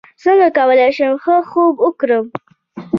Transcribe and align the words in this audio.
څنګه 0.23 0.47
کولی 0.57 0.89
شم 0.97 1.13
ښه 1.23 1.35
خوب 1.49 1.73
وکړم 1.81 2.25